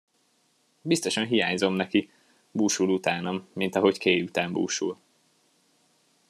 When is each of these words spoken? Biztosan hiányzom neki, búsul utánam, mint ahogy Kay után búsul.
Biztosan 0.81 1.25
hiányzom 1.25 1.73
neki, 1.73 2.11
búsul 2.51 2.89
utánam, 2.89 3.47
mint 3.53 3.75
ahogy 3.75 3.99
Kay 3.99 4.21
után 4.21 4.53
búsul. 4.53 4.97